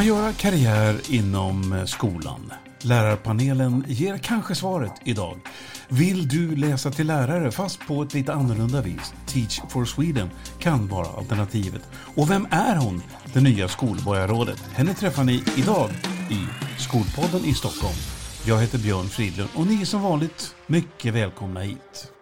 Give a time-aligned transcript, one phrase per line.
[0.00, 2.52] Kan man göra karriär inom eh, skolan?
[2.82, 5.40] Lärarpanelen ger kanske svaret idag.
[5.88, 9.14] Vill du läsa till lärare fast på ett lite annorlunda vis?
[9.26, 11.82] Teach for Sweden kan vara alternativet.
[12.16, 14.60] Och vem är hon, det nya skolborgarrådet?
[14.72, 15.90] Henne träffar ni idag
[16.30, 16.46] i
[16.78, 17.96] Skolpodden i Stockholm.
[18.46, 22.12] Jag heter Björn Fridlund och ni är som vanligt mycket välkomna hit.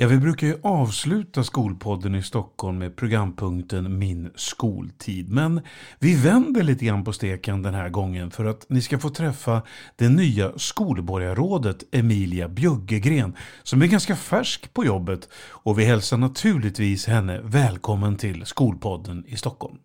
[0.00, 5.32] Ja, vi brukar ju avsluta Skolpodden i Stockholm med programpunkten Min skoltid.
[5.32, 5.60] Men
[5.98, 9.62] vi vänder lite grann på steken den här gången för att ni ska få träffa
[9.96, 17.06] det nya skolborgarrådet Emilia Bjöggegren som är ganska färsk på jobbet och vi hälsar naturligtvis
[17.06, 19.78] henne välkommen till Skolpodden i Stockholm.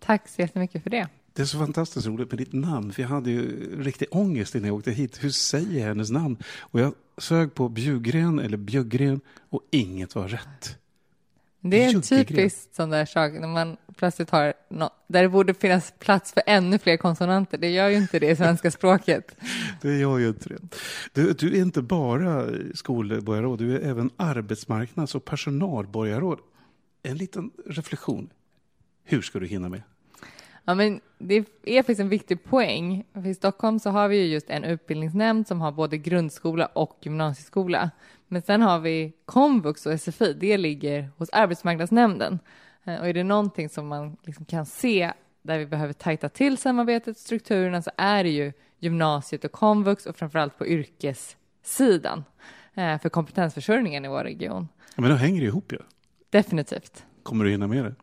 [0.00, 1.08] Tack så jättemycket för det.
[1.32, 4.66] Det är så fantastiskt roligt med ditt namn, för jag hade ju riktig ångest innan
[4.66, 5.24] jag åkte hit.
[5.24, 6.36] Hur säger jag hennes namn?
[6.60, 9.20] Och jag sög på Bjugren eller Bjöggren
[9.50, 10.78] och inget var rätt.
[11.64, 15.92] Det är typiskt sån där sak när man plötsligt har något, där det borde finnas
[15.98, 17.58] plats för ännu fler konsonanter.
[17.58, 19.36] Det gör ju inte det i svenska språket.
[19.80, 20.58] Det gör ju inte det.
[21.12, 26.38] Du, du är inte bara skolborgarråd, du är även arbetsmarknads och personalborgarråd.
[27.02, 28.30] En liten reflektion.
[29.04, 29.82] Hur ska du hinna med?
[30.64, 33.04] Ja, men det är faktiskt en viktig poäng.
[33.12, 36.98] För I Stockholm så har vi ju just en utbildningsnämnd som har både grundskola och
[37.02, 37.90] gymnasieskola.
[38.28, 42.38] Men sen har vi komvux och SFI, det ligger hos arbetsmarknadsnämnden.
[42.84, 46.58] Eh, och är det någonting som man liksom kan se där vi behöver tajta till
[46.58, 52.24] samarbetet strukturerna så är det ju gymnasiet och komvux och framförallt på yrkessidan
[52.74, 54.68] eh, för kompetensförsörjningen i vår region.
[54.96, 55.76] Men då hänger det ihop ju.
[55.76, 55.84] Ja.
[56.30, 57.04] Definitivt.
[57.22, 57.94] Kommer du hinna med det?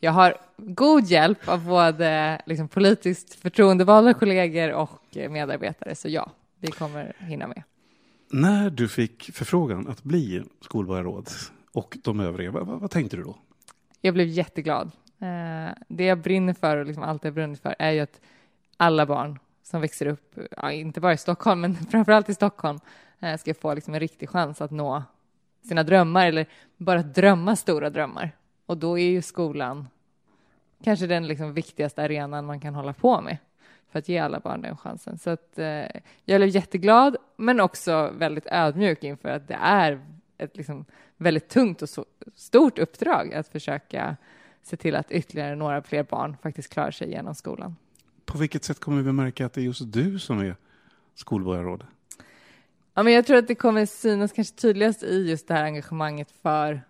[0.00, 6.70] Jag har god hjälp av både liksom, politiskt förtroendevalda kollegor och medarbetare, så ja, vi
[6.70, 7.62] kommer hinna med.
[8.30, 11.28] När du fick förfrågan att bli skolborgarråd
[11.72, 13.36] och de övriga, vad, vad, tänkte du då?
[14.00, 14.90] Jag blev jätteglad.
[15.18, 18.20] Eh, det jag brinner för och liksom alltid har brunnit för är ju att
[18.76, 22.80] alla barn som växer upp, ja, inte bara i Stockholm, men framförallt i Stockholm,
[23.20, 25.02] eh, ska få liksom en riktig chans att nå
[25.68, 26.46] sina drömmar eller
[26.76, 28.32] bara drömma stora drömmar.
[28.68, 29.88] Och då är ju skolan
[30.84, 33.36] kanske den liksom viktigaste arenan man kan hålla på med
[33.90, 35.18] för att ge alla barn den chansen.
[35.18, 35.86] Så att, eh,
[36.24, 40.00] jag blev jätteglad, men också väldigt ödmjuk inför att det är
[40.38, 40.84] ett liksom
[41.16, 41.88] väldigt tungt och
[42.34, 44.16] stort uppdrag att försöka
[44.62, 47.76] se till att ytterligare några fler barn faktiskt klarar sig genom skolan.
[48.24, 50.56] På vilket sätt kommer vi märka att det är just du som är
[51.14, 51.86] skolborgarråd?
[52.94, 56.30] Ja, men jag tror att det kommer synas kanske tydligast i just det här engagemanget
[56.30, 56.82] för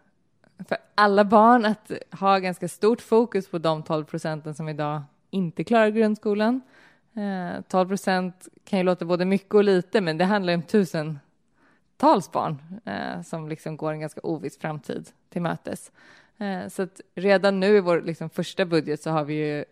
[0.68, 5.64] för alla barn att ha ganska stort fokus på de 12 procenten som idag inte
[5.64, 6.60] klarar grundskolan.
[7.14, 12.32] Eh, 12 procent kan ju låta både mycket och lite, men det handlar om tusentals
[12.32, 15.92] barn eh, som liksom går en ganska oviss framtid till mötes.
[16.38, 19.64] Eh, så att redan nu i vår liksom första budget så har vi ju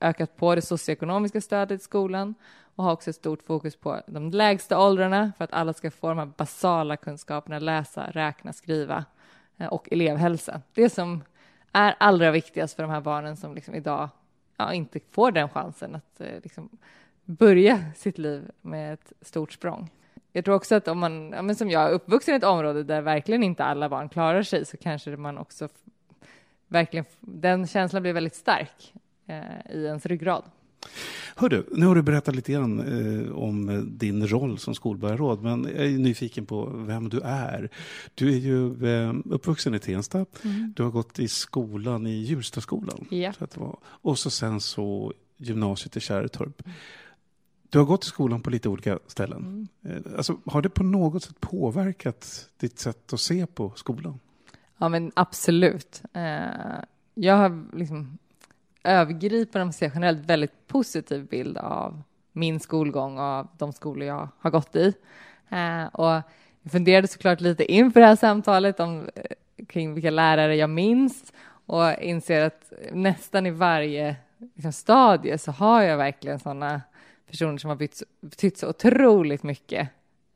[0.00, 2.34] ökat på det socioekonomiska stödet i skolan
[2.74, 6.08] och har också ett stort fokus på de lägsta åldrarna för att alla ska få
[6.08, 9.04] de här basala kunskaperna, läsa, räkna, skriva
[9.58, 10.60] Eh, och elevhälsa.
[10.74, 11.24] Det som
[11.72, 14.08] är allra viktigast för de här barnen som liksom idag
[14.56, 16.68] ja, inte får den chansen att eh, liksom
[17.24, 19.90] börja sitt liv med ett stort språng.
[20.32, 22.82] Jag tror också att om man, ja, men som jag, är uppvuxen i ett område
[22.82, 25.68] där verkligen inte alla barn klarar sig så kanske man också
[26.66, 28.94] verkligen, den känslan blir väldigt stark
[29.26, 30.44] eh, i ens ryggrad.
[31.38, 35.86] Hördu, nu har du berättat lite grann eh, om din roll som skolborgarråd, men jag
[35.86, 37.70] är nyfiken på vem du är.
[38.14, 40.26] Du är ju eh, uppvuxen i Tensta.
[40.44, 40.72] Mm.
[40.76, 43.06] Du har gått i skolan i Hjulstaskolan.
[43.10, 43.32] Ja.
[43.82, 46.62] Och så sen så gymnasiet i Kärrtorp.
[47.68, 49.68] Du har gått i skolan på lite olika ställen.
[49.84, 50.04] Mm.
[50.04, 54.20] Eh, alltså, har det på något sätt påverkat ditt sätt att se på skolan?
[54.78, 56.02] Ja, men absolut.
[56.12, 56.84] Eh,
[57.14, 58.18] jag har liksom
[58.84, 62.02] övergripande, om man generellt, väldigt positiv bild av
[62.32, 64.94] min skolgång och av de skolor jag har gått i.
[65.48, 66.22] Eh, och
[66.62, 71.32] jag funderade såklart lite inför det här samtalet om, eh, kring vilka lärare jag minns
[71.66, 74.16] och inser att nästan i varje
[74.54, 76.82] liksom, stadie så har jag verkligen sådana
[77.26, 79.88] personer som har betytt, betytt så otroligt mycket.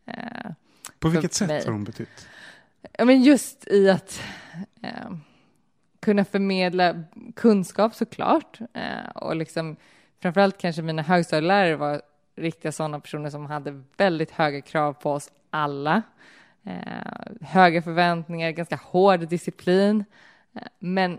[0.07, 0.51] Eh,
[0.99, 1.65] På vilket sätt mig.
[1.65, 2.29] har de betytt?
[2.99, 4.23] Ja, men just i att
[4.83, 5.11] eh,
[6.03, 7.05] kunna förmedla
[7.37, 9.77] kunskap såklart eh, och liksom
[10.21, 12.03] framförallt kanske mina högstadielärare var
[12.37, 16.03] riktiga sådana personer som hade väldigt höga krav på oss alla.
[16.65, 20.05] Eh, höga förväntningar, ganska hård disciplin,
[20.55, 21.19] eh, men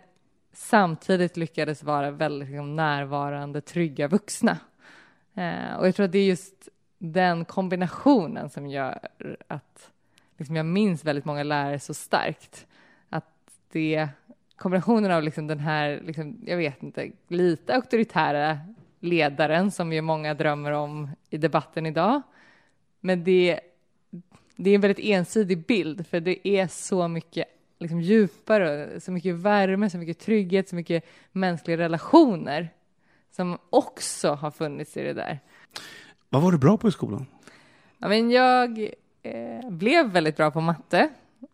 [0.54, 4.58] samtidigt lyckades vara väldigt liksom, närvarande, trygga vuxna.
[5.34, 9.00] Eh, och jag tror att det är just den kombinationen som gör
[9.48, 9.92] att
[10.38, 12.68] liksom, jag minns väldigt många lärare så starkt.
[13.10, 13.26] Att
[13.72, 14.10] det
[14.64, 18.60] kombinationen av liksom den här, liksom, jag vet inte, lite auktoritära
[19.00, 22.22] ledaren som ju många drömmer om i debatten idag.
[23.00, 23.60] Men det,
[24.56, 27.46] det är en väldigt ensidig bild, för det är så mycket
[27.80, 32.70] liksom djupare, så mycket värme, så mycket trygghet, så mycket mänskliga relationer
[33.32, 35.40] som också har funnits i det där.
[36.30, 37.26] Vad var du bra på i skolan?
[37.98, 38.90] Ja, men jag
[39.24, 41.10] eh, blev väldigt bra på matte.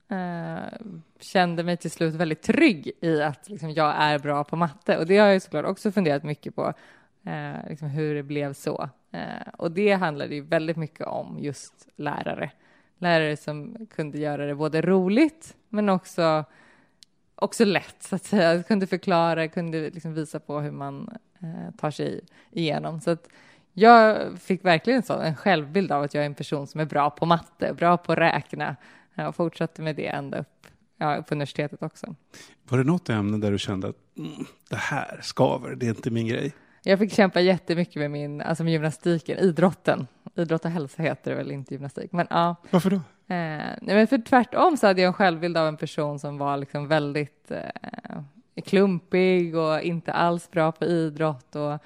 [0.10, 0.80] Eh,
[1.20, 4.98] kände mig till slut väldigt trygg i att liksom, jag är bra på matte.
[4.98, 6.74] Och det har jag såklart också funderat mycket på,
[7.26, 8.90] eh, liksom hur det blev så.
[9.12, 12.52] Eh, och det handlade ju väldigt mycket om just lärare.
[12.98, 16.46] Lärare som kunde göra det både roligt, men också,
[17.36, 18.64] också lätt, så att säga.
[18.64, 22.22] Kunde förklara, kunde liksom visa på hur man eh, tar sig
[22.52, 23.02] igenom.
[23.02, 23.28] Så att,
[23.74, 27.10] jag fick verkligen så, en självbild av att jag är en person som är bra
[27.10, 28.76] på matte, bra på att räkna
[29.28, 30.68] och fortsatte med det ända upp
[30.98, 32.16] ja, på universitetet också.
[32.70, 36.12] Var det något ämne där du kände att mm, det här skaver, det är inte
[36.12, 36.54] min grej?
[36.84, 40.08] Jag fick kämpa jättemycket med min, alltså med gymnastiken, idrotten.
[40.36, 42.12] Idrott och hälsa heter det väl, inte gymnastik.
[42.12, 42.56] Men ja.
[42.70, 42.96] Varför då?
[42.96, 46.58] Eh, nej, men för tvärtom så hade jag en självbild av en person som var
[46.58, 48.22] liksom väldigt eh,
[48.66, 51.80] klumpig och inte alls bra på idrott och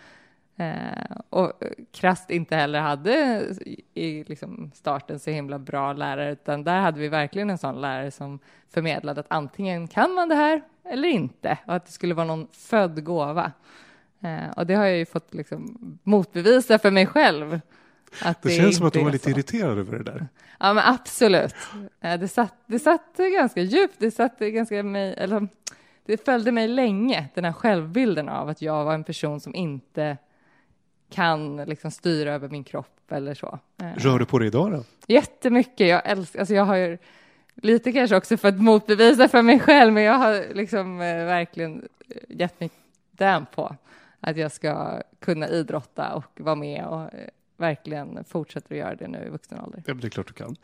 [0.64, 1.52] Eh, och
[1.92, 3.46] krasst inte heller hade
[3.94, 8.12] i liksom starten så himla bra lärare, utan där hade vi verkligen en sån lärare
[8.12, 8.40] som
[8.70, 12.48] förmedlade att antingen kan man det här eller inte, och att det skulle vara någon
[12.52, 13.52] född gåva.
[14.22, 17.60] Eh, och det har jag ju fått liksom motbevisa för mig själv.
[18.22, 19.30] Att det, det känns som att du var lite så.
[19.30, 20.28] irriterad över det där.
[20.60, 21.56] Ja, men absolut.
[22.02, 25.48] Eh, det, satt, det satt ganska djupt, det satt ganska mig, eller
[26.06, 30.18] det följde mig länge, den här självbilden av att jag var en person som inte
[31.14, 33.60] kan liksom styra över min kropp eller så.
[33.82, 33.94] Eh.
[33.98, 34.84] Rör du på dig idag då?
[35.08, 35.88] Jättemycket.
[35.88, 36.98] Jag älskar, alltså jag har ju
[37.56, 41.88] lite kanske också för att motbevisa för mig själv, men jag har liksom eh, verkligen
[42.30, 42.70] gett mig
[43.12, 43.76] den på
[44.20, 47.28] att jag ska kunna idrotta och vara med och eh,
[47.58, 49.84] verkligen fortsätter att göra det nu i vuxen ålder.
[49.86, 50.56] Ja, det är klart du kan.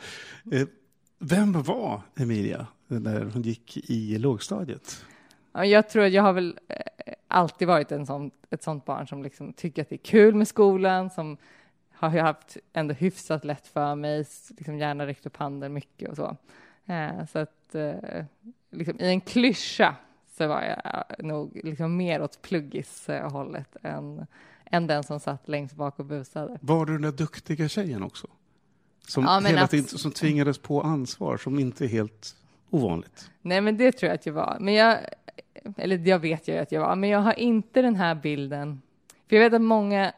[0.52, 0.68] Eh,
[1.20, 5.06] vem var Emilia när hon gick i lågstadiet?
[5.54, 9.24] Jag tror att jag har väl eh, alltid varit en sån, ett sånt barn som
[9.24, 11.38] liksom tycker att det är kul med skolan, som
[11.92, 14.26] har haft ändå hyfsat lätt för mig,
[14.58, 16.38] liksom gärna räckt upp handen mycket och så.
[16.86, 18.26] Eh, så att eh,
[18.72, 19.96] liksom, i en klyscha
[20.38, 24.26] så var jag nog liksom mer åt pluggishållet än,
[24.66, 26.58] än den som satt längst bak och busade.
[26.62, 28.28] Var du den där duktiga tjejen också?
[29.08, 32.36] Som, ja, hela tiden, som tvingades på ansvar, som inte helt
[32.70, 33.32] ovanligt?
[33.42, 34.58] Nej, men det tror jag att jag var.
[34.60, 34.98] Men jag,
[35.78, 38.82] eller jag vet ju att jag var, men jag har inte den här bilden.
[39.30, 40.12] För jag vet att många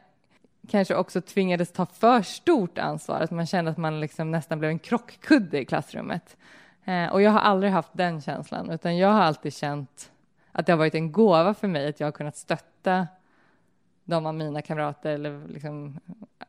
[0.68, 4.70] kanske också tvingades ta för stort ansvar, att man kände att man liksom nästan blev
[4.70, 6.36] en krockkudde i klassrummet.
[6.84, 10.10] Eh, och jag har aldrig haft den känslan, utan jag har alltid känt
[10.52, 13.06] att det har varit en gåva för mig att jag har kunnat stötta
[14.04, 16.00] de av mina kamrater eller liksom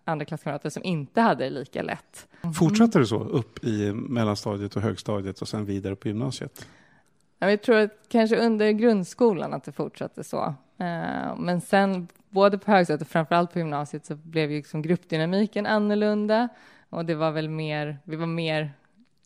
[0.06, 2.28] andra klasskamrater som inte hade det lika lätt.
[2.56, 6.68] Fortsatte det så upp i mellanstadiet och högstadiet och sen vidare på gymnasiet?
[7.40, 10.56] Jag tror att kanske under grundskolan att det fortsatte så.
[10.78, 15.66] Eh, men sen både på högstadiet och framförallt på gymnasiet så blev ju liksom gruppdynamiken
[15.66, 16.50] annorlunda
[16.90, 18.72] och det var väl mer, vi var mer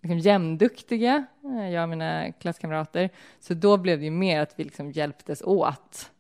[0.01, 3.09] liksom jämnduktiga, eh, jag och mina klasskamrater.
[3.39, 6.11] Så då blev det ju mer att vi liksom hjälptes åt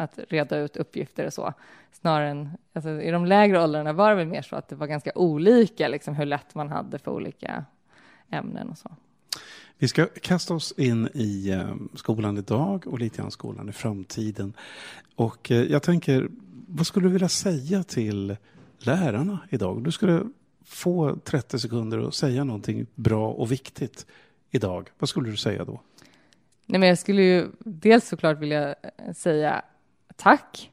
[0.00, 1.52] att reda ut uppgifter och så.
[1.92, 4.86] Snarare än, alltså, i de lägre åldrarna var det väl mer så att det var
[4.86, 7.64] ganska olika liksom, hur lätt man hade för olika
[8.30, 8.90] ämnen och så.
[9.78, 14.52] Vi ska kasta oss in i eh, skolan idag och lite grann skolan i framtiden.
[15.14, 16.28] Och eh, jag tänker,
[16.68, 18.36] vad skulle du vilja säga till
[18.78, 19.84] lärarna idag?
[19.84, 20.22] Du skulle
[20.64, 24.06] få 30 sekunder att säga någonting bra och viktigt
[24.50, 24.90] idag.
[24.98, 25.80] Vad skulle du säga då?
[26.66, 29.62] Nej, men jag skulle ju dels såklart vilja eh, säga
[30.20, 30.70] tack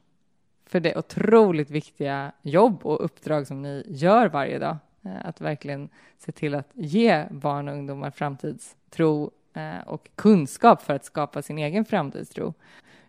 [0.66, 4.76] för det otroligt viktiga jobb och uppdrag som ni gör varje dag.
[5.04, 5.88] Eh, att verkligen
[6.18, 11.58] se till att ge barn och ungdomar framtidstro eh, och kunskap för att skapa sin
[11.58, 12.54] egen framtidstro.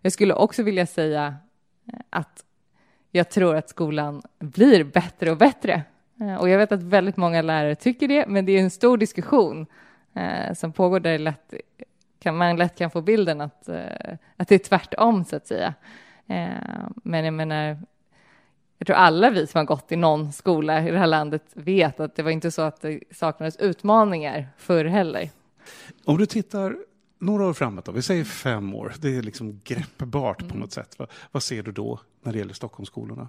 [0.00, 1.34] Jag skulle också vilja säga
[1.92, 2.44] eh, att
[3.10, 5.82] jag tror att skolan blir bättre och bättre.
[6.40, 9.66] Och jag vet att väldigt många lärare tycker det, men det är en stor diskussion
[10.54, 11.54] som pågår där lätt,
[12.24, 13.68] man lätt kan få bilden att,
[14.36, 15.74] att det är tvärtom, så att säga.
[17.02, 17.78] Men jag menar,
[18.78, 22.00] jag tror alla vi som har gått i någon skola i det här landet vet
[22.00, 25.30] att det var inte så att det saknades utmaningar förr heller.
[26.04, 26.76] Om du tittar
[27.18, 30.52] några år framåt, då, vi säger fem år, det är liksom greppbart mm.
[30.52, 30.98] på något sätt.
[30.98, 33.28] Vad, vad ser du då när det gäller Stockholmsskolorna?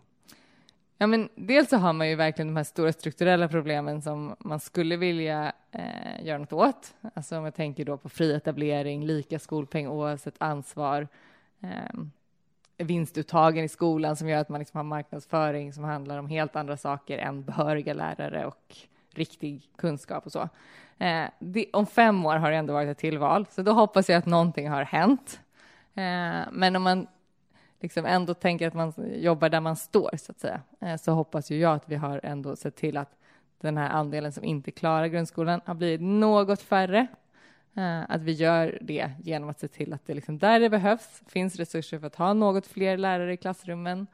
[0.98, 4.60] Ja, men dels så har man ju verkligen de här stora strukturella problemen som man
[4.60, 6.94] skulle vilja eh, göra något åt.
[7.14, 11.08] Alltså om jag tänker då på fri etablering, lika skolpeng oavsett ansvar,
[11.62, 12.00] eh,
[12.84, 16.78] vinstuttagen i skolan som gör att man liksom har marknadsföring som handlar om helt andra
[16.78, 18.78] saker än behöriga lärare och
[19.14, 20.50] riktig kunskap och så.
[20.98, 24.18] Eh, det, om fem år har det ändå varit ett tillval, så då hoppas jag
[24.18, 25.40] att någonting har hänt.
[25.94, 27.08] Eh, men om man
[27.80, 31.52] liksom ändå tänker att man jobbar där man står, så att säga, eh, så hoppas
[31.52, 33.10] ju jag att vi har ändå sett till att
[33.62, 37.08] den här andelen som inte klarar grundskolan har blivit något färre.
[37.76, 41.22] Eh, att vi gör det genom att se till att det liksom där det behövs
[41.28, 44.08] finns resurser för att ha något fler lärare i klassrummen,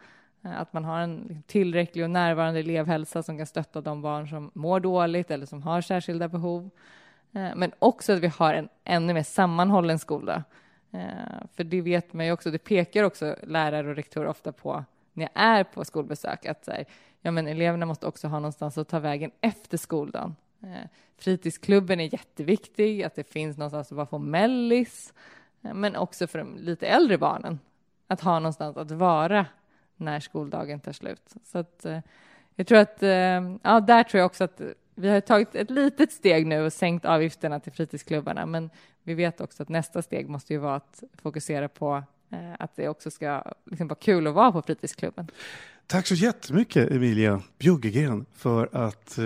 [0.43, 4.27] eh, att man har en liksom tillräcklig och närvarande elevhälsa som kan stötta de barn
[4.27, 6.69] som mår dåligt eller som har särskilda behov.
[7.33, 10.43] Eh, men också att vi har en ännu mer sammanhållen skola
[11.53, 15.23] för det vet man ju också, det pekar också lärare och rektorer ofta på när
[15.33, 16.85] jag är på skolbesök, att så här,
[17.21, 20.35] ja, men eleverna måste också ha någonstans att ta vägen efter skoldagen.
[20.63, 25.13] Eh, fritidsklubben är jätteviktig, att det finns någonstans att vara få mellis,
[25.63, 27.59] eh, men också för de lite äldre barnen,
[28.07, 29.45] att ha någonstans att vara
[29.95, 31.33] när skoldagen tar slut.
[31.43, 31.99] Så att, eh,
[32.55, 32.97] jag tror att,
[33.61, 34.61] ja, där tror jag också att
[34.95, 38.69] vi har tagit ett litet steg nu och sänkt avgifterna till fritidsklubbarna, men
[39.03, 42.03] vi vet också att nästa steg måste ju vara att fokusera på
[42.59, 45.27] att det också ska liksom vara kul att vara på fritidsklubben.
[45.87, 49.19] Tack så jättemycket Emilia Bjuggegren för att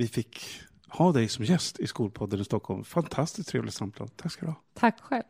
[0.00, 2.84] vi fick ha dig som gäst i Skolpodden i Stockholm.
[2.84, 4.08] Fantastiskt trevligt samtal.
[4.08, 4.60] Tack ska du ha.
[4.74, 5.24] Tack själv.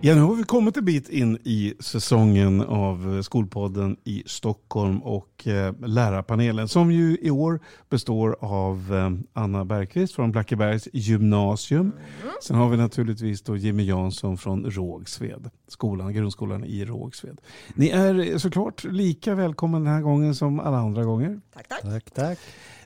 [0.00, 5.46] Ja, nu har vi kommit en bit in i säsongen av Skolpodden i Stockholm och
[5.46, 11.80] eh, lärarpanelen som ju i år består av eh, Anna Bergqvist från Blackebergs gymnasium.
[11.80, 12.34] Mm.
[12.42, 17.40] Sen har vi naturligtvis då Jimmy Jansson från Rågsved, skolan, grundskolan i Rågsved.
[17.74, 21.40] Ni är såklart lika välkomna den här gången som alla andra gånger.
[21.54, 21.82] Tack, tack.
[21.82, 22.38] tack, tack.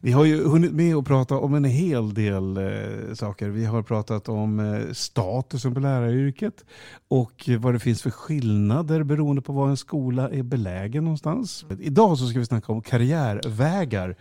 [0.03, 3.49] Vi har ju hunnit med att prata om en hel del eh, saker.
[3.49, 6.65] Vi har pratat om eh, statusen på läraryrket
[7.09, 11.65] och vad det finns för skillnader beroende på var en skola är belägen någonstans.
[11.81, 14.17] Idag så ska vi snacka om karriärvägar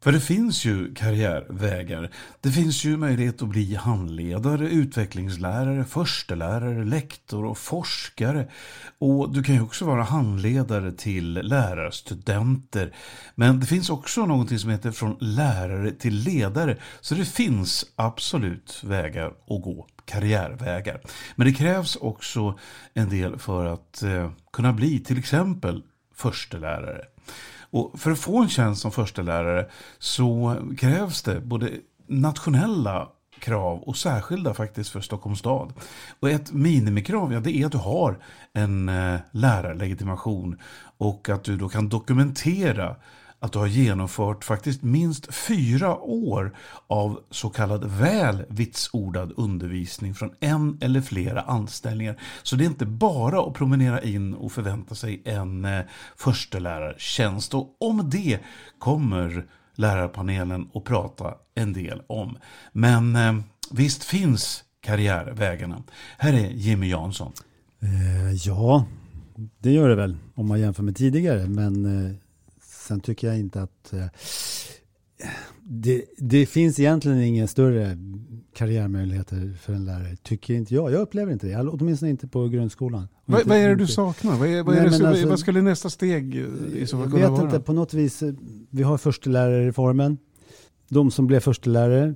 [0.00, 2.10] för det finns ju karriärvägar.
[2.40, 8.48] Det finns ju möjlighet att bli handledare, utvecklingslärare, förstelärare, lektor och forskare.
[8.98, 12.94] Och du kan ju också vara handledare till lärarstudenter.
[13.34, 16.76] Men det finns också någonting som heter från lärare till ledare.
[17.00, 21.00] Så det finns absolut vägar att gå karriärvägar.
[21.36, 22.58] Men det krävs också
[22.94, 25.82] en del för att eh, kunna bli till exempel
[26.14, 27.04] förstelärare.
[27.70, 31.70] Och för att få en tjänst som förstelärare så krävs det både
[32.06, 33.08] nationella
[33.38, 35.72] krav och särskilda faktiskt för Stockholms stad.
[36.20, 38.18] Och ett minimikrav ja, det är att du har
[38.52, 40.58] en eh, lärarlegitimation
[40.98, 42.96] och att du då kan dokumentera
[43.40, 50.30] att du har genomfört faktiskt minst fyra år av så kallad väl vitsordad undervisning från
[50.40, 52.20] en eller flera anställningar.
[52.42, 55.80] Så det är inte bara att promenera in och förvänta sig en eh,
[56.16, 57.54] förstelärartjänst.
[57.54, 58.38] Och om det
[58.78, 62.36] kommer lärarpanelen att prata en del om.
[62.72, 63.36] Men eh,
[63.70, 65.82] visst finns karriärvägarna.
[66.18, 67.32] Här är Jimmy Jansson.
[67.82, 68.84] Eh, ja,
[69.58, 71.46] det gör det väl om man jämför med tidigare.
[71.46, 72.14] Men eh,
[72.88, 74.06] Sen tycker jag inte att eh,
[75.62, 77.98] det, det, finns egentligen inga större
[78.54, 80.92] karriärmöjligheter för en lärare, tycker inte jag.
[80.92, 83.08] Jag upplever inte det, åtminstone inte på grundskolan.
[83.24, 84.36] Vad, vad är det du saknar?
[84.36, 86.34] Vad, är, vad, är Nej, det, alltså, vad skulle nästa steg
[86.74, 87.42] i så fall kunna vet vara?
[87.42, 88.34] Inte, på något vis, eh,
[88.70, 90.18] vi har förstelärarreformen.
[90.88, 92.14] De som blev förstelärare,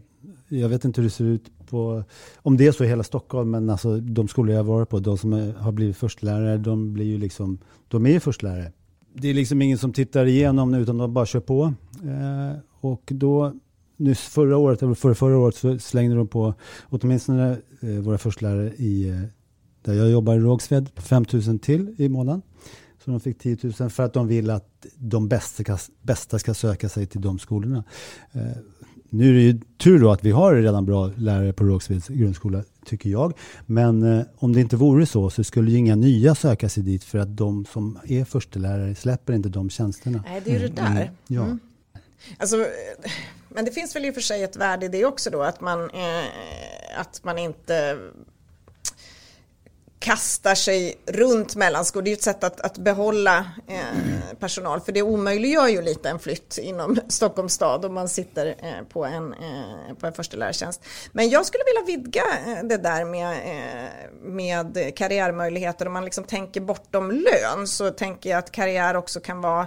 [0.49, 2.05] jag vet inte hur det ser ut på,
[2.37, 5.19] om det är så i hela Stockholm, men alltså de skolor jag varit på, de
[5.19, 8.73] som har blivit förstelärare, de blir ju liksom, de är ju förstelärare
[9.15, 11.75] det är liksom ingen som tittar igenom nu utan de bara kör på.
[12.05, 13.53] Eh, och då,
[13.97, 18.73] nyss förra året, eller förra, förra året, så slängde de på åtminstone eh, våra förstelärare
[18.77, 19.21] i, eh,
[19.83, 22.43] där jag jobbar i Rågsved, 5 000 till i månaden.
[23.05, 26.89] Så de fick 10 000 för att de vill att de bästa, bästa ska söka
[26.89, 27.85] sig till de skolorna.
[28.33, 28.41] Eh,
[29.13, 32.65] nu är det ju tur då att vi har redan bra lärare på Rågsveds grundskola,
[32.85, 33.33] tycker jag.
[33.67, 37.05] Men eh, om det inte vore så så skulle ju inga nya söka sig dit
[37.05, 40.25] för att de som är förstelärare släpper inte de tjänsterna.
[40.27, 40.91] Nej, det är ju det där.
[40.91, 41.09] Mm.
[41.27, 41.45] Ja.
[41.45, 41.59] Mm.
[42.39, 42.67] Alltså,
[43.49, 45.61] men det finns väl i och för sig ett värde i det också då, att
[45.61, 47.99] man, eh, att man inte
[50.03, 52.05] kastar sig runt mellan skolor.
[52.05, 56.19] Det är ett sätt att, att behålla eh, personal för det omöjliggör ju lite en
[56.19, 60.85] flytt inom Stockholms stad om man sitter eh, på en, eh, på en förstelärartjänst.
[61.13, 65.87] Men jag skulle vilja vidga eh, det där med, eh, med karriärmöjligheter.
[65.87, 69.67] Om man liksom tänker bortom lön så tänker jag att karriär också kan vara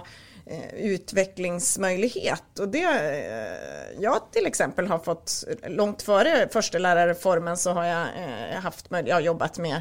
[0.50, 2.58] Eh, utvecklingsmöjlighet.
[2.58, 8.60] Och det, eh, jag till exempel har fått, långt före förstelärarreformen så har jag eh,
[8.60, 9.80] haft jag har jobbat med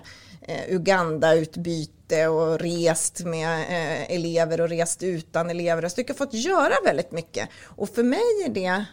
[0.67, 3.65] Uganda-utbyte och rest med
[4.09, 5.87] elever och rest utan elever.
[5.89, 7.49] Så jag har fått göra väldigt mycket.
[7.65, 8.85] Och för mig är det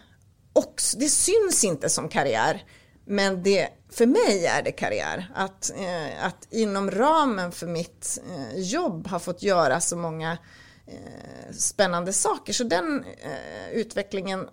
[0.53, 2.63] också, det syns inte som karriär.
[3.05, 5.33] Men det, för mig är det karriär.
[5.35, 10.39] Att, eh, att inom ramen för mitt eh, jobb ha fått göra så många eh,
[10.87, 12.53] Eh, spännande saker.
[12.53, 14.49] Så den eh, utvecklingen,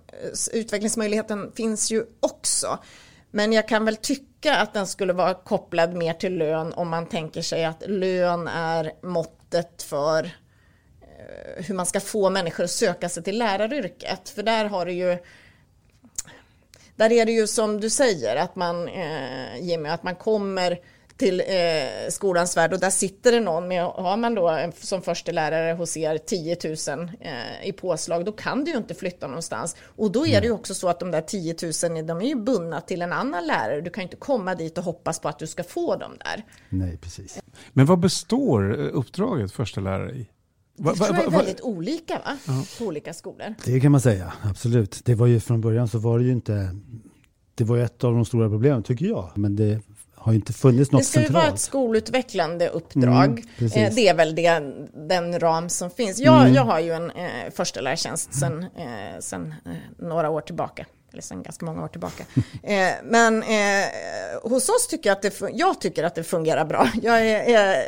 [0.54, 2.80] utvecklingsmöjligheten finns ju också.
[3.32, 7.06] Men jag kan väl tycka att den skulle vara kopplad mer till lön om man
[7.06, 10.24] tänker sig att lön är måttet för
[11.02, 14.30] eh, hur man ska få människor att söka sig till läraryrket.
[14.30, 15.18] För där har du ju
[16.96, 20.80] där är det ju som du säger att man, eh, Jimmy, att man kommer
[21.20, 25.32] till eh, skolans värld och där sitter det någon med, har man då som första
[25.32, 26.58] lärare hos er 10
[26.98, 29.76] 000 eh, i påslag, då kan du ju inte flytta någonstans.
[29.84, 31.56] Och då är det ju också så att de där 10
[31.94, 33.82] 000, de är ju bundna till en annan lärare.
[33.82, 36.46] Du kan ju inte komma dit och hoppas på att du ska få dem där.
[36.70, 37.40] Nej, precis.
[37.74, 40.28] Men vad består uppdraget första lärare i?
[40.78, 42.38] Det tror jag är väldigt olika va?
[42.48, 42.66] Ja.
[42.78, 43.56] på olika skolor.
[43.66, 45.02] Det kan man säga, absolut.
[45.06, 46.76] Det var ju från början så var det ju inte
[47.60, 49.32] det var ett av de stora problemen tycker jag.
[49.36, 49.82] Men det
[50.20, 51.28] har inte funnits något centralt.
[51.28, 53.46] Det ska ju vara ett skolutvecklande uppdrag.
[53.58, 54.60] Mm, eh, det är väl det,
[55.08, 56.20] den ram som finns.
[56.20, 56.54] Jag, mm.
[56.54, 60.86] jag har ju en eh, förstelärartjänst sedan eh, sen, eh, några år tillbaka.
[61.14, 62.24] Eller sedan ganska många år tillbaka.
[62.64, 63.86] eh, men eh,
[64.44, 66.90] hos oss tycker jag att det, jag tycker att det fungerar bra.
[67.02, 67.84] Jag är, är,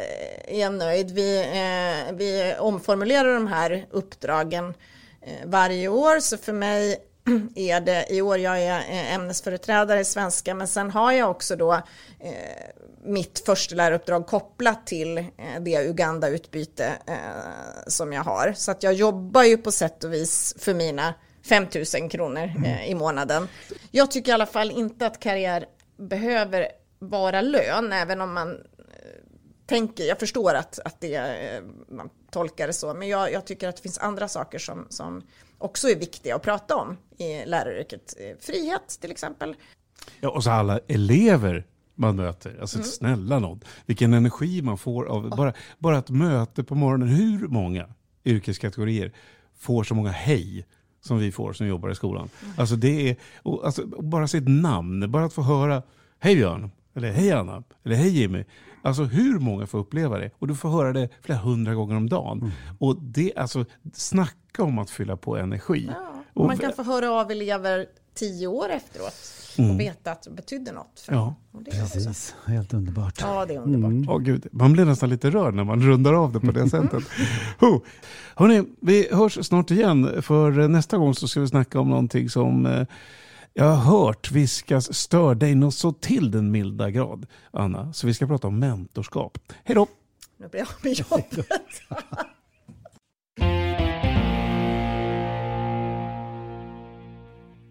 [0.48, 1.12] är nöjd.
[1.12, 4.74] Vi, eh, vi omformulerar de här uppdragen
[5.46, 6.20] varje år.
[6.20, 6.98] Så för mig
[7.56, 11.56] är det, i år jag är eh, ämnesföreträdare i svenska, men sen har jag också
[11.56, 11.74] då
[12.20, 12.32] eh,
[13.04, 15.26] mitt försteläraruppdrag kopplat till eh,
[15.62, 17.16] det Uganda-utbyte eh,
[17.88, 18.54] som jag har.
[18.56, 21.14] Så att jag jobbar ju på sätt och vis för mina
[21.46, 21.68] 5
[22.02, 22.82] 000 kronor mm.
[22.86, 23.48] i månaden.
[23.92, 25.66] Jag tycker i alla fall inte att karriär
[25.98, 26.68] behöver
[27.00, 28.58] vara lön, även om man
[29.68, 31.22] tänker, jag förstår att, att det,
[31.88, 35.24] man tolkar det så, men jag, jag tycker att det finns andra saker som, som
[35.62, 38.14] också är viktiga att prata om i läraryrket.
[38.40, 39.56] Frihet till exempel.
[40.20, 42.58] Ja, och så alla elever man möter.
[42.62, 42.88] Alltså mm.
[42.88, 47.08] snälla någon, vilken energi man får av bara, bara ett möte på morgonen.
[47.08, 47.90] Hur många
[48.26, 49.12] yrkeskategorier
[49.58, 50.66] får så många hej
[51.02, 52.30] som vi får som jobbar i skolan?
[52.42, 52.54] Mm.
[52.58, 55.84] Alltså det är, och, alltså, bara sitt namn, bara att få höra
[56.20, 58.44] Hej Björn, eller hej Anna, eller hej Jimmy.
[58.82, 60.32] Alltså hur många får uppleva det?
[60.40, 62.40] Och du får höra det flera hundra gånger om dagen.
[62.40, 62.52] Mm.
[62.80, 65.90] Och det, alltså, snacka om att fylla på energi.
[65.90, 69.14] Ja, och man kan få höra av elever tio år efteråt
[69.58, 69.72] mm.
[69.72, 71.00] och veta att det betydde något.
[71.00, 71.36] För ja,
[71.72, 72.08] precis.
[72.08, 72.52] Också.
[72.52, 73.22] Helt underbart.
[73.22, 73.92] Ja, det är underbart.
[73.92, 74.10] Mm.
[74.10, 74.48] Oh, Gud.
[74.52, 77.04] Man blir nästan lite rörd när man rundar av det på det sättet.
[77.60, 77.82] oh.
[78.36, 80.22] Hörrni, vi hörs snart igen.
[80.22, 82.88] För nästa gång så ska vi snacka om någonting som eh,
[83.54, 87.94] jag har hört viskas stör dig något så till den milda grad, Anna.
[87.94, 89.38] Så vi ska prata om mentorskap.
[89.64, 89.88] Hej då!
[90.38, 91.82] Nu blir jag med jobbet.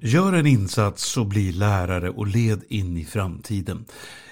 [0.03, 3.85] Gör en insats och bli lärare och led in i framtiden.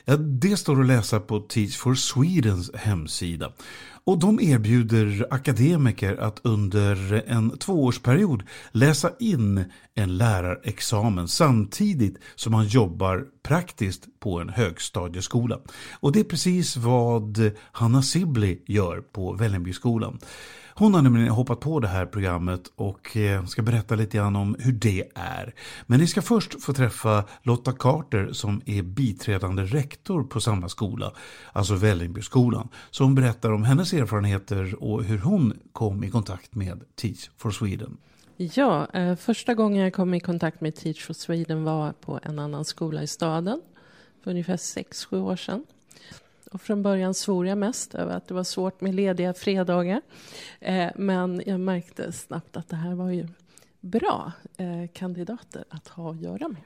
[0.04, 3.52] Ja, det står att läsa på Teach for Swedens hemsida.
[4.08, 8.42] Och de erbjuder akademiker att under en tvåårsperiod
[8.72, 15.58] läsa in en lärarexamen samtidigt som man jobbar praktiskt på en högstadieskola.
[16.00, 20.18] Och det är precis vad Hanna Sibley gör på Vällingbyskolan.
[20.78, 24.56] Hon har nämligen hoppat på det här programmet och eh, ska berätta lite grann om
[24.58, 25.54] hur det är.
[25.86, 31.12] Men ni ska först få träffa Lotta Carter som är biträdande rektor på samma skola,
[31.52, 32.68] alltså Vällingbyskolan.
[32.90, 37.50] Så hon berättar om hennes erfarenheter och hur hon kom i kontakt med Teach for
[37.50, 37.96] Sweden.
[38.36, 42.38] Ja, eh, första gången jag kom i kontakt med Teach for Sweden var på en
[42.38, 43.60] annan skola i staden
[44.24, 45.64] för ungefär sex sju år sedan.
[46.52, 50.00] Och från början svor jag mest över att det var svårt med lediga fredagar.
[50.60, 53.28] Eh, men jag märkte snabbt att det här var ju
[53.80, 56.62] bra eh, kandidater att ha att göra med.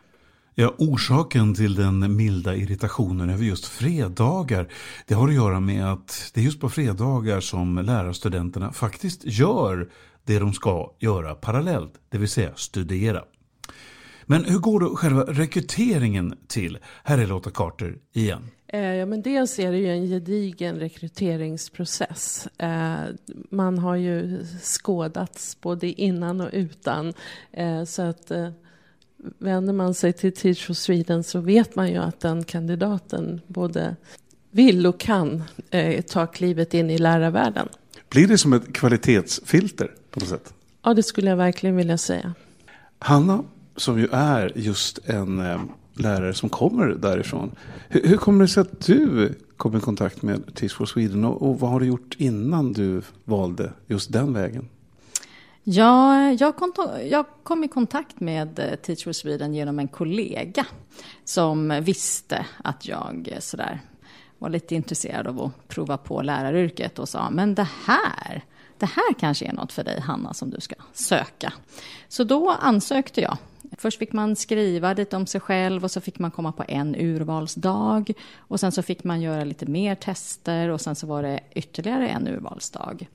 [0.54, 4.68] Ja, orsaken till den milda irritationen över just fredagar
[5.06, 9.90] det har att göra med att det är just på fredagar som lärarstudenterna faktiskt gör
[10.24, 13.24] det de ska göra parallellt, det vill säga studera.
[14.26, 16.78] Men hur går då själva rekryteringen till?
[17.04, 18.50] Här är Lotta Carter igen.
[18.74, 22.48] Eh, ja, men dels är det ju en gedigen rekryteringsprocess.
[22.58, 23.00] Eh,
[23.50, 27.14] man har ju skådats både innan och utan.
[27.52, 28.32] Eh, så att
[29.38, 33.96] vänder man sig till Teach for Sweden så vet man ju att den kandidaten både
[34.50, 35.42] vill och kan
[36.08, 37.68] ta klivet in i lärarvärlden.
[38.08, 40.54] Blir det som ett kvalitetsfilter på något sätt?
[40.82, 42.34] Ja, det skulle jag verkligen vilja säga.
[42.98, 43.44] Hanna,
[43.76, 45.40] som ju är just en
[45.94, 47.50] lärare som kommer därifrån.
[47.88, 51.42] Hur, hur kommer det sig att du kom i kontakt med Teach for Sweden och,
[51.42, 54.68] och vad har du gjort innan du valde just den vägen?
[55.64, 56.72] Ja, jag kom,
[57.10, 60.66] jag kom i kontakt med eh, Teach for Sweden genom en kollega
[61.24, 63.80] som visste att jag eh, sådär
[64.38, 68.44] var lite intresserad av att prova på läraryrket och sa men det här,
[68.78, 71.52] det här kanske är något för dig Hanna som du ska söka.
[72.08, 73.38] Så då ansökte jag
[73.78, 76.94] Först fick man skriva lite om sig själv och så fick man komma på en
[76.98, 78.12] urvalsdag.
[78.36, 82.08] Och sen så fick man göra lite mer tester och sen så var det ytterligare
[82.08, 83.08] en urvalsdag.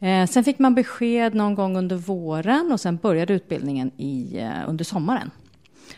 [0.00, 4.68] Eh, sen fick man besked någon gång under våren och sen började utbildningen i, eh,
[4.68, 5.30] under sommaren.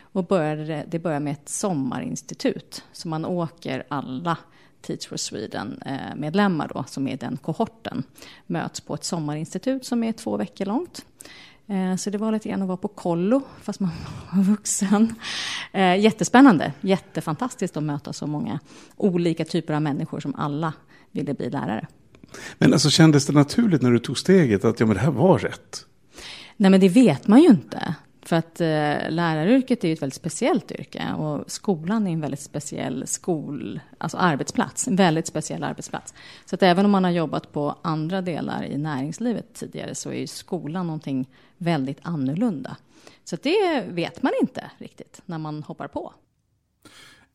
[0.01, 2.83] Och började, det började med ett sommarinstitut.
[2.91, 4.37] Så man åker alla
[4.81, 8.03] Teach for Sweden-medlemmar eh, då, som är den kohorten,
[8.45, 11.05] möts på ett sommarinstitut som är två veckor långt.
[11.69, 13.91] Eh, så det var lite grann att vara på kollo, fast man
[14.33, 15.15] var vuxen.
[15.71, 18.59] Eh, jättespännande, jättefantastiskt att möta så många
[18.97, 20.73] olika typer av människor som alla
[21.11, 21.87] ville bli lärare.
[22.57, 25.39] Men alltså kändes det naturligt när du tog steget att ja, men det här var
[25.39, 25.85] rätt?
[26.57, 27.95] Nej, men det vet man ju inte.
[28.27, 32.39] För att eh, läraryrket är ju ett väldigt speciellt yrke och skolan är en väldigt
[32.39, 36.13] speciell skol, alltså arbetsplats, en väldigt speciell arbetsplats.
[36.45, 40.19] Så att även om man har jobbat på andra delar i näringslivet tidigare så är
[40.19, 42.77] ju skolan någonting väldigt annorlunda.
[43.23, 46.13] Så det vet man inte riktigt när man hoppar på.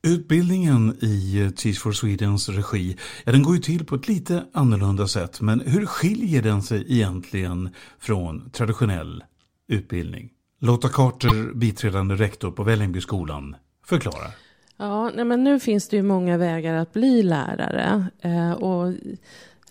[0.02, 4.44] Utbildningen i eh, Teach for Swedens regi, ja, den går ju till på ett lite
[4.52, 5.40] annorlunda sätt.
[5.40, 9.24] Men hur skiljer den sig egentligen från traditionell
[9.68, 10.30] utbildning?
[10.64, 14.30] Lotta Carter, biträdande rektor på Vällingbyskolan, förklarar.
[14.76, 18.06] Ja, nej men nu finns det ju många vägar att bli lärare.
[18.20, 18.94] Eh, och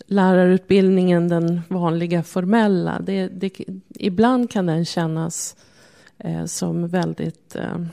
[0.06, 5.56] lärarutbildningen, den vanliga formella, det, det, ibland kan den kännas
[6.18, 7.86] eh, som väldigt eh,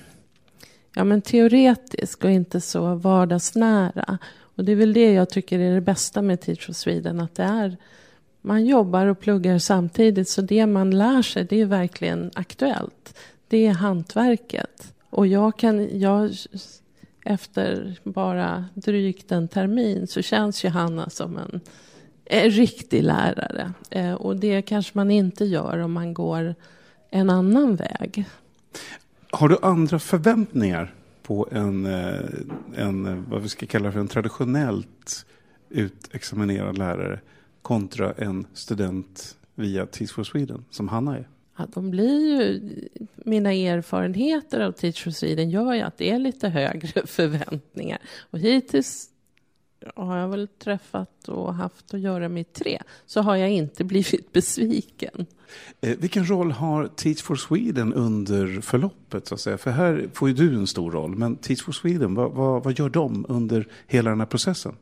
[0.96, 4.18] ja, men teoretisk och inte så vardagsnära.
[4.56, 7.36] Och det är väl det jag tycker är det bästa med Teach for Sweden, att
[7.36, 7.78] det är
[8.41, 13.17] man jobbar och pluggar samtidigt, så det man lär sig, det är verkligen aktuellt.
[13.47, 14.93] Det är hantverket.
[15.10, 16.32] Och jag kan, jag,
[17.25, 21.62] efter bara drygt en termin så känns ju Hanna som en,
[22.25, 23.73] en riktig lärare.
[23.89, 26.56] Eh, och det kanske man inte gör om man går
[27.10, 28.25] en annan väg.
[29.32, 32.19] Har du andra förväntningar på en, eh,
[32.75, 35.25] en eh, vad vi ska kalla för en traditionellt
[35.69, 37.19] utexaminerad lärare
[37.62, 41.28] kontra en student via Teach for Sweden som Hanna är?
[41.58, 42.62] Ja, de blir ju,
[43.15, 48.00] mina erfarenheter av Teach for Sweden gör ju att det är lite högre förväntningar.
[48.32, 49.10] Och hittills
[49.95, 54.34] har jag väl träffat och haft att göra med tre, så har jag inte blivit
[54.34, 55.26] besviken.
[55.82, 59.28] Eh, vilken roll har Teach for Sweden under förloppet?
[59.28, 59.58] Så att säga?
[59.58, 62.80] För här får ju du en stor roll, men Teach for Sweden, vad, vad, vad
[62.80, 64.76] gör de under hela den här processen?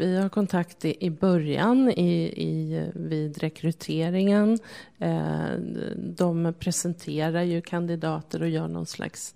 [0.00, 4.58] Vi har kontakt i, början i, i, vid rekryteringen.
[4.98, 5.50] Eh,
[5.96, 9.34] de presenterar ju kandidater och gör någon slags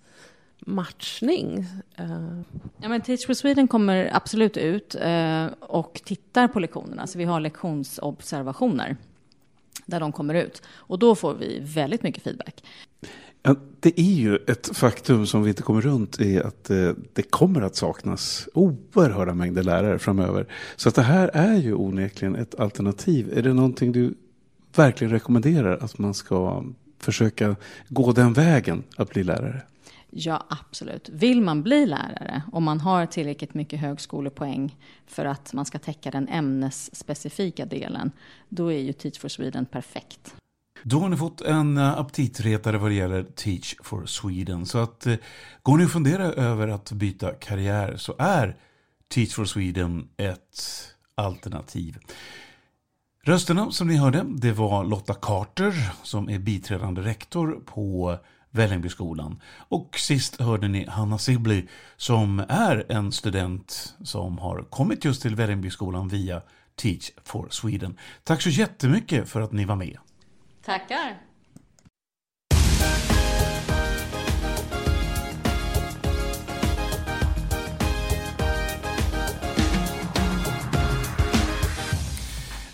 [0.59, 1.65] matchning.
[1.95, 2.39] Eh.
[2.81, 7.07] Ja, men Teach for Sweden kommer absolut ut eh, och tittar på lektionerna.
[7.07, 8.97] Så vi har lektionsobservationer
[9.85, 10.61] där de kommer ut.
[10.75, 12.63] Och då får vi väldigt mycket feedback.
[13.79, 17.61] Det är ju ett faktum som vi inte kommer runt i att eh, det kommer
[17.61, 20.47] att saknas oerhörda mängder lärare framöver.
[20.75, 23.37] Så att det här är ju onekligen ett alternativ.
[23.37, 24.13] Är det någonting du
[24.75, 26.63] verkligen rekommenderar att man ska
[26.99, 27.55] försöka
[27.87, 29.61] gå den vägen att bli lärare?
[30.09, 31.09] Ja, absolut.
[31.09, 34.75] Vill man bli lärare och man har tillräckligt mycket högskolepoäng
[35.07, 38.11] för att man ska täcka den ämnesspecifika delen,
[38.49, 40.35] då är ju Teach for Sweden perfekt.
[40.83, 44.65] Då har ni fått en eh, aptitretare vad det gäller Teach for Sweden.
[44.65, 45.15] Så att eh,
[45.63, 48.57] går ni och funderar över att byta karriär så är
[49.13, 50.63] Teach for Sweden ett
[51.15, 51.97] alternativ.
[53.23, 58.17] Rösterna som ni hörde, det var Lotta Carter som är biträdande rektor på
[58.51, 59.41] Vällingbyskolan.
[59.69, 65.35] Och sist hörde ni Hanna Sibley som är en student som har kommit just till
[65.35, 66.41] Vällingbyskolan via
[66.75, 67.97] Teach for Sweden.
[68.23, 69.97] Tack så jättemycket för att ni var med.
[70.69, 71.17] Tackar.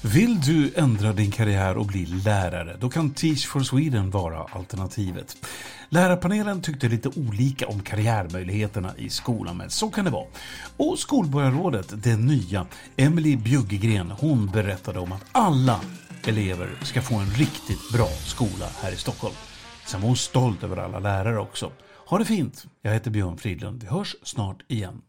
[0.02, 5.38] Vill du ändra din karriär och bli lärare, då kan Teach for Sweden vara alternativet.
[5.90, 10.28] Lärarpanelen tyckte lite olika om karriärmöjligheterna i skolan, men så kan det vara.
[10.78, 12.66] Och skolborgarrådet, det nya,
[12.98, 15.80] Emily Bjuggegren, hon berättade om att alla
[16.28, 19.36] elever ska få en riktigt bra skola här i Stockholm.
[19.88, 21.72] Sen var hon stolt över alla lärare också.
[22.08, 22.66] Ha det fint!
[22.82, 23.84] Jag heter Björn Fridlund.
[23.84, 25.02] Vi hörs snart igen.